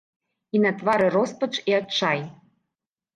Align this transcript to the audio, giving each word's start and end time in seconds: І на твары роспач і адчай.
І 0.59 0.61
на 0.63 0.69
твары 0.79 1.09
роспач 1.15 1.49
і 1.73 1.75
адчай. 1.81 2.25